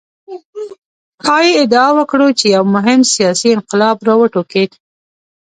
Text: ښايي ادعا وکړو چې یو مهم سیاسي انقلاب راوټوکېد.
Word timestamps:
ښايي 1.23 1.51
ادعا 1.63 1.87
وکړو 1.97 2.27
چې 2.39 2.45
یو 2.55 2.63
مهم 2.75 2.99
سیاسي 3.13 3.47
انقلاب 3.55 3.97
راوټوکېد. 4.07 4.71